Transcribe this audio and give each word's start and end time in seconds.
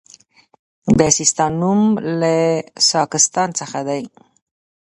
د 0.97 0.99
سیستان 1.17 1.51
نوم 1.61 1.81
له 2.19 2.35
ساکستان 2.91 3.49
څخه 3.59 3.79
دی 3.87 4.03